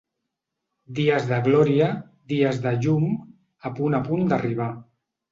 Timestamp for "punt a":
3.81-4.01